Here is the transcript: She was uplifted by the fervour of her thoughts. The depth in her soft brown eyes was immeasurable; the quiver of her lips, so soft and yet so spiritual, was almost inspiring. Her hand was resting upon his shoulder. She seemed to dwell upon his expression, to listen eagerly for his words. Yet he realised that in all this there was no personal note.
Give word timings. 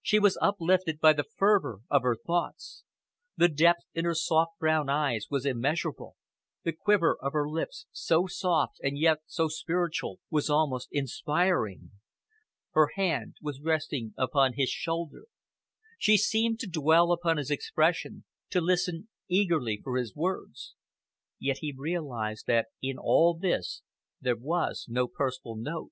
She 0.00 0.18
was 0.18 0.38
uplifted 0.40 0.98
by 0.98 1.12
the 1.12 1.26
fervour 1.36 1.80
of 1.90 2.00
her 2.00 2.16
thoughts. 2.16 2.84
The 3.36 3.50
depth 3.50 3.82
in 3.92 4.06
her 4.06 4.14
soft 4.14 4.58
brown 4.58 4.88
eyes 4.88 5.26
was 5.28 5.44
immeasurable; 5.44 6.16
the 6.62 6.72
quiver 6.72 7.18
of 7.20 7.34
her 7.34 7.46
lips, 7.46 7.84
so 7.92 8.26
soft 8.26 8.78
and 8.82 8.96
yet 8.96 9.18
so 9.26 9.48
spiritual, 9.48 10.20
was 10.30 10.48
almost 10.48 10.88
inspiring. 10.90 11.90
Her 12.72 12.92
hand 12.94 13.34
was 13.42 13.60
resting 13.60 14.14
upon 14.16 14.54
his 14.54 14.70
shoulder. 14.70 15.26
She 15.98 16.16
seemed 16.16 16.58
to 16.60 16.66
dwell 16.66 17.12
upon 17.12 17.36
his 17.36 17.50
expression, 17.50 18.24
to 18.48 18.62
listen 18.62 19.10
eagerly 19.28 19.82
for 19.84 19.98
his 19.98 20.16
words. 20.16 20.76
Yet 21.38 21.58
he 21.58 21.74
realised 21.76 22.46
that 22.46 22.68
in 22.80 22.96
all 22.96 23.34
this 23.34 23.82
there 24.18 24.34
was 24.38 24.86
no 24.88 25.08
personal 25.08 25.56
note. 25.56 25.90